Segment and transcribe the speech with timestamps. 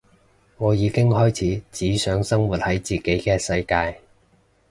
[0.57, 4.01] 我已經開始只想生活喺自己嘅世界